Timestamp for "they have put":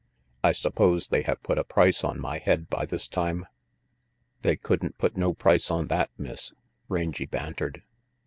1.09-1.59